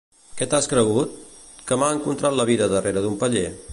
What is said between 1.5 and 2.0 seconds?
que m'ha